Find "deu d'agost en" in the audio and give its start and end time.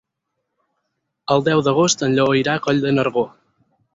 1.49-2.15